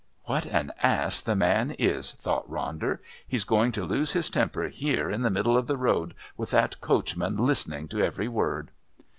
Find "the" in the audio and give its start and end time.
1.21-1.35, 5.21-5.29, 5.67-5.77